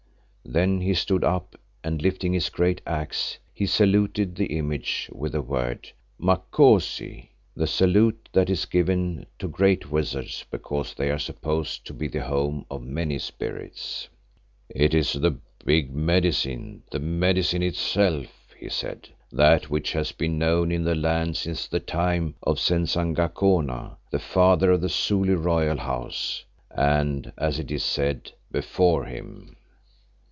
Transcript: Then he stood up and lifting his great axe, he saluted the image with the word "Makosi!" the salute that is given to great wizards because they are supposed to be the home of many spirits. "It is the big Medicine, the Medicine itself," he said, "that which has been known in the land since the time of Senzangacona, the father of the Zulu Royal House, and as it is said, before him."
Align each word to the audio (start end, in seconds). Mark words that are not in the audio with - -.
Then 0.43 0.81
he 0.81 0.95
stood 0.95 1.23
up 1.23 1.55
and 1.81 2.01
lifting 2.01 2.33
his 2.33 2.49
great 2.49 2.81
axe, 2.85 3.37
he 3.53 3.65
saluted 3.65 4.35
the 4.35 4.57
image 4.57 5.07
with 5.13 5.31
the 5.31 5.41
word 5.41 5.89
"Makosi!" 6.19 7.29
the 7.55 7.67
salute 7.67 8.27
that 8.33 8.49
is 8.49 8.65
given 8.65 9.27
to 9.39 9.47
great 9.47 9.89
wizards 9.89 10.43
because 10.51 10.93
they 10.93 11.09
are 11.09 11.19
supposed 11.19 11.85
to 11.85 11.93
be 11.93 12.09
the 12.09 12.23
home 12.23 12.65
of 12.69 12.81
many 12.81 13.17
spirits. 13.17 14.09
"It 14.67 14.93
is 14.93 15.13
the 15.13 15.37
big 15.63 15.95
Medicine, 15.95 16.83
the 16.91 16.99
Medicine 16.99 17.63
itself," 17.63 18.27
he 18.59 18.67
said, 18.67 19.07
"that 19.31 19.69
which 19.69 19.93
has 19.93 20.11
been 20.11 20.37
known 20.37 20.69
in 20.69 20.83
the 20.83 20.95
land 20.95 21.37
since 21.37 21.65
the 21.65 21.79
time 21.79 22.35
of 22.43 22.59
Senzangacona, 22.59 23.95
the 24.11 24.19
father 24.19 24.71
of 24.71 24.81
the 24.81 24.89
Zulu 24.89 25.37
Royal 25.37 25.77
House, 25.77 26.43
and 26.71 27.31
as 27.37 27.57
it 27.57 27.71
is 27.71 27.83
said, 27.85 28.33
before 28.51 29.05
him." 29.05 29.55